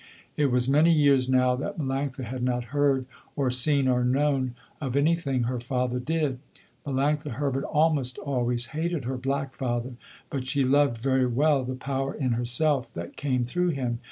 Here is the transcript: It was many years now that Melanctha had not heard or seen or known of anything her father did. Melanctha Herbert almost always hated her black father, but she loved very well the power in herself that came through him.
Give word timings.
It 0.35 0.47
was 0.47 0.67
many 0.67 0.91
years 0.91 1.29
now 1.29 1.55
that 1.57 1.77
Melanctha 1.77 2.23
had 2.23 2.41
not 2.41 2.63
heard 2.73 3.05
or 3.35 3.51
seen 3.51 3.87
or 3.87 4.03
known 4.03 4.55
of 4.81 4.95
anything 4.97 5.43
her 5.43 5.59
father 5.59 5.99
did. 5.99 6.39
Melanctha 6.87 7.33
Herbert 7.33 7.65
almost 7.65 8.17
always 8.17 8.65
hated 8.73 9.05
her 9.05 9.17
black 9.17 9.53
father, 9.53 9.97
but 10.31 10.47
she 10.47 10.63
loved 10.63 10.97
very 10.99 11.27
well 11.27 11.63
the 11.63 11.75
power 11.75 12.15
in 12.15 12.31
herself 12.31 12.91
that 12.95 13.15
came 13.15 13.45
through 13.45 13.69
him. 13.77 13.99